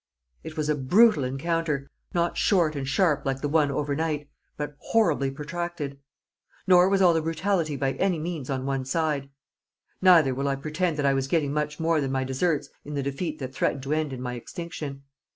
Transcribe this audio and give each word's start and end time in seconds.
It 0.43 0.57
was 0.57 0.67
a 0.67 0.73
brutal 0.73 1.23
encounter, 1.23 1.87
not 2.11 2.35
short 2.35 2.75
and 2.75 2.87
sharp 2.87 3.23
like 3.23 3.41
the 3.41 3.47
one 3.47 3.69
over 3.69 3.95
night, 3.95 4.27
but 4.57 4.73
horribly 4.79 5.29
protracted. 5.29 5.99
Nor 6.65 6.89
was 6.89 7.03
all 7.03 7.13
the 7.13 7.21
brutality 7.21 7.75
by 7.75 7.91
any 7.91 8.17
means 8.17 8.49
on 8.49 8.65
one 8.65 8.83
side; 8.83 9.29
neither 10.01 10.33
will 10.33 10.47
I 10.47 10.55
pretend 10.55 10.97
that 10.97 11.05
I 11.05 11.13
was 11.13 11.27
getting 11.27 11.53
much 11.53 11.79
more 11.79 12.01
than 12.01 12.11
my 12.11 12.23
deserts 12.23 12.67
in 12.83 12.95
the 12.95 13.03
defeat 13.03 13.37
that 13.37 13.53
threatened 13.53 13.83
to 13.83 13.93
end 13.93 14.11
in 14.11 14.23
my 14.23 14.33
extinction. 14.33 15.03